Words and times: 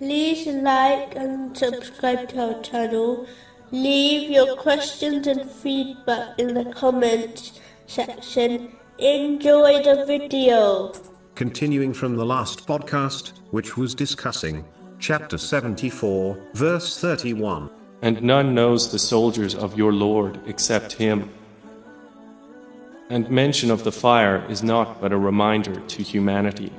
like 0.00 1.14
and 1.14 1.56
subscribe 1.56 2.28
to 2.30 2.54
our 2.54 2.62
channel. 2.62 3.26
Leave 3.70 4.30
your 4.30 4.56
questions 4.56 5.26
and 5.26 5.48
feedback 5.50 6.38
in 6.38 6.54
the 6.54 6.64
comments 6.72 7.60
section. 7.86 8.72
Enjoy 8.98 9.82
the 9.82 10.04
video. 10.06 10.92
Continuing 11.34 11.92
from 11.92 12.16
the 12.16 12.24
last 12.24 12.66
podcast, 12.66 13.32
which 13.50 13.76
was 13.76 13.94
discussing 13.94 14.64
chapter 14.98 15.38
74, 15.38 16.38
verse 16.54 17.00
31. 17.00 17.70
And 18.02 18.22
none 18.22 18.54
knows 18.54 18.92
the 18.92 18.98
soldiers 18.98 19.54
of 19.54 19.78
your 19.78 19.92
Lord 19.92 20.40
except 20.46 20.92
him. 20.92 21.30
And 23.10 23.28
mention 23.30 23.70
of 23.70 23.84
the 23.84 23.92
fire 23.92 24.44
is 24.50 24.62
not 24.62 25.00
but 25.00 25.12
a 25.12 25.18
reminder 25.18 25.80
to 25.80 26.02
humanity. 26.02 26.72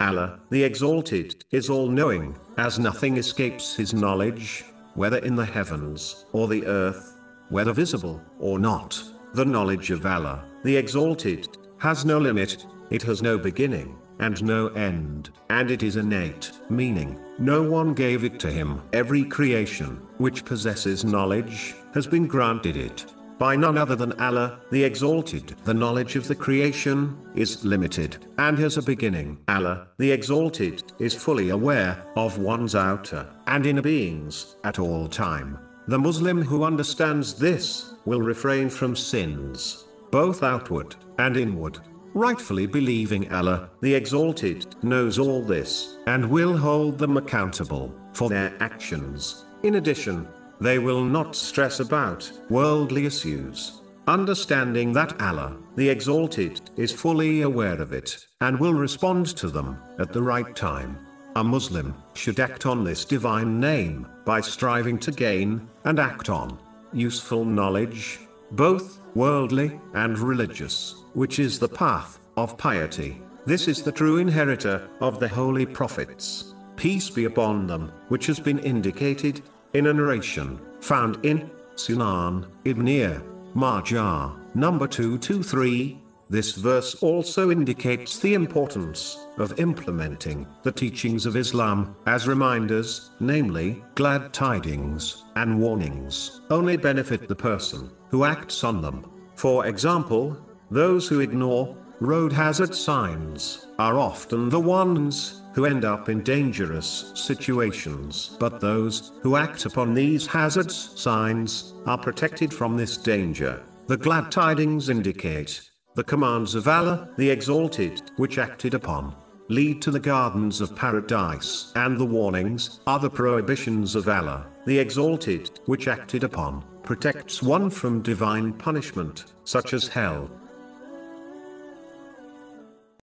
Allah, 0.00 0.40
the 0.50 0.62
Exalted, 0.62 1.44
is 1.50 1.70
all 1.70 1.88
knowing, 1.88 2.36
as 2.58 2.78
nothing 2.78 3.16
escapes 3.16 3.74
his 3.74 3.94
knowledge, 3.94 4.64
whether 4.94 5.18
in 5.18 5.36
the 5.36 5.44
heavens 5.44 6.26
or 6.32 6.48
the 6.48 6.66
earth, 6.66 7.16
whether 7.48 7.72
visible 7.72 8.20
or 8.38 8.58
not. 8.58 9.02
The 9.34 9.44
knowledge 9.44 9.90
of 9.90 10.04
Allah, 10.04 10.44
the 10.64 10.76
Exalted, 10.76 11.56
has 11.78 12.04
no 12.04 12.18
limit, 12.18 12.66
it 12.90 13.02
has 13.02 13.22
no 13.22 13.38
beginning, 13.38 13.96
and 14.18 14.42
no 14.42 14.68
end, 14.68 15.30
and 15.48 15.70
it 15.70 15.82
is 15.82 15.96
innate, 15.96 16.52
meaning, 16.68 17.18
no 17.38 17.62
one 17.62 17.94
gave 17.94 18.24
it 18.24 18.38
to 18.40 18.50
him. 18.50 18.82
Every 18.92 19.24
creation, 19.24 20.00
which 20.18 20.44
possesses 20.44 21.04
knowledge, 21.04 21.74
has 21.94 22.06
been 22.06 22.26
granted 22.26 22.76
it 22.76 23.06
by 23.40 23.56
none 23.56 23.78
other 23.78 23.96
than 23.96 24.12
Allah, 24.20 24.60
the 24.70 24.84
Exalted. 24.84 25.56
The 25.64 25.72
knowledge 25.72 26.14
of 26.14 26.28
the 26.28 26.34
creation 26.34 27.16
is 27.34 27.64
limited 27.64 28.18
and 28.36 28.58
has 28.58 28.76
a 28.76 28.82
beginning. 28.82 29.38
Allah, 29.48 29.88
the 29.96 30.12
Exalted, 30.12 30.92
is 30.98 31.14
fully 31.14 31.48
aware 31.48 32.04
of 32.16 32.36
one's 32.36 32.74
outer 32.74 33.26
and 33.46 33.64
inner 33.64 33.80
beings 33.80 34.56
at 34.62 34.78
all 34.78 35.08
time. 35.08 35.58
The 35.88 35.98
Muslim 35.98 36.42
who 36.42 36.64
understands 36.64 37.32
this 37.32 37.94
will 38.04 38.20
refrain 38.20 38.68
from 38.68 38.94
sins, 38.94 39.86
both 40.10 40.42
outward 40.42 40.94
and 41.18 41.38
inward. 41.38 41.78
Rightfully 42.12 42.66
believing 42.66 43.32
Allah, 43.32 43.70
the 43.80 43.94
Exalted, 43.94 44.66
knows 44.82 45.18
all 45.18 45.42
this, 45.42 45.96
and 46.06 46.28
will 46.28 46.58
hold 46.58 46.98
them 46.98 47.16
accountable 47.16 47.94
for 48.12 48.28
their 48.28 48.52
actions. 48.60 49.46
In 49.62 49.76
addition, 49.76 50.28
they 50.60 50.78
will 50.78 51.04
not 51.04 51.34
stress 51.34 51.80
about 51.80 52.30
worldly 52.48 53.06
issues. 53.06 53.80
Understanding 54.06 54.92
that 54.92 55.20
Allah, 55.20 55.56
the 55.76 55.88
Exalted, 55.88 56.60
is 56.76 56.92
fully 56.92 57.42
aware 57.42 57.80
of 57.80 57.92
it, 57.92 58.26
and 58.40 58.58
will 58.58 58.74
respond 58.74 59.26
to 59.36 59.48
them 59.48 59.78
at 59.98 60.12
the 60.12 60.22
right 60.22 60.54
time. 60.56 60.98
A 61.36 61.44
Muslim 61.44 61.94
should 62.14 62.40
act 62.40 62.66
on 62.66 62.82
this 62.82 63.04
divine 63.04 63.60
name 63.60 64.06
by 64.24 64.40
striving 64.40 64.98
to 64.98 65.12
gain 65.12 65.68
and 65.84 66.00
act 66.00 66.28
on 66.28 66.58
useful 66.92 67.44
knowledge, 67.44 68.18
both 68.52 68.98
worldly 69.14 69.80
and 69.94 70.18
religious, 70.18 71.04
which 71.14 71.38
is 71.38 71.58
the 71.58 71.68
path 71.68 72.18
of 72.36 72.58
piety. 72.58 73.22
This 73.46 73.68
is 73.68 73.82
the 73.82 73.92
true 73.92 74.18
inheritor 74.18 74.88
of 75.00 75.20
the 75.20 75.28
holy 75.28 75.66
prophets, 75.66 76.54
peace 76.76 77.08
be 77.08 77.26
upon 77.26 77.66
them, 77.66 77.92
which 78.08 78.26
has 78.26 78.40
been 78.40 78.58
indicated 78.58 79.42
in 79.74 79.86
a 79.86 79.92
narration 79.92 80.60
found 80.80 81.24
in 81.24 81.50
Sunan 81.76 82.46
Ibn 82.64 83.22
Majah, 83.54 84.36
number 84.54 84.86
223. 84.86 85.98
This 86.28 86.54
verse 86.54 86.94
also 87.02 87.50
indicates 87.50 88.20
the 88.20 88.34
importance 88.34 89.18
of 89.38 89.58
implementing 89.58 90.46
the 90.62 90.70
teachings 90.70 91.26
of 91.26 91.34
Islam 91.34 91.96
as 92.06 92.28
reminders, 92.28 93.10
namely, 93.18 93.82
glad 93.96 94.32
tidings 94.32 95.24
and 95.34 95.60
warnings 95.60 96.40
only 96.50 96.76
benefit 96.76 97.26
the 97.26 97.34
person 97.34 97.90
who 98.10 98.24
acts 98.24 98.62
on 98.62 98.80
them. 98.80 99.10
For 99.34 99.66
example, 99.66 100.36
those 100.70 101.08
who 101.08 101.18
ignore 101.18 101.76
road 102.00 102.32
hazard 102.32 102.74
signs 102.74 103.66
are 103.78 103.98
often 103.98 104.48
the 104.48 104.58
ones 104.58 105.42
who 105.54 105.66
end 105.66 105.84
up 105.84 106.08
in 106.08 106.22
dangerous 106.22 107.12
situations. 107.14 108.36
But 108.40 108.60
those 108.60 109.12
who 109.22 109.36
act 109.36 109.66
upon 109.66 109.94
these 109.94 110.26
hazards 110.26 110.92
signs 110.98 111.74
are 111.86 111.98
protected 111.98 112.54
from 112.54 112.76
this 112.76 112.96
danger. 112.96 113.62
The 113.86 113.96
glad 113.96 114.30
tidings 114.30 114.88
indicate 114.88 115.70
the 115.94 116.04
commands 116.04 116.54
of 116.54 116.68
Allah, 116.68 117.10
the 117.16 117.28
Exalted, 117.28 118.10
which 118.16 118.38
acted 118.38 118.74
upon 118.74 119.14
lead 119.50 119.82
to 119.82 119.90
the 119.90 119.98
gardens 119.98 120.60
of 120.60 120.76
paradise, 120.76 121.72
and 121.74 121.98
the 121.98 122.06
warnings 122.06 122.78
are 122.86 123.00
the 123.00 123.10
prohibitions 123.10 123.96
of 123.96 124.08
Allah, 124.08 124.46
the 124.64 124.78
Exalted, 124.78 125.58
which 125.66 125.88
acted 125.88 126.22
upon 126.22 126.64
protects 126.84 127.42
one 127.42 127.68
from 127.68 128.00
divine 128.00 128.52
punishment, 128.52 129.24
such 129.44 129.74
as 129.74 129.88
hell. 129.88 130.30